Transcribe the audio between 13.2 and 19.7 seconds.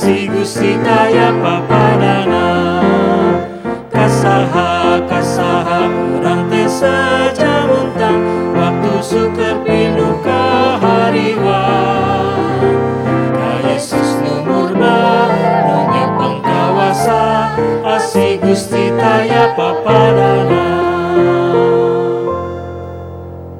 Ka Yesus numurba nanya pengkawasa Asi gusti kaya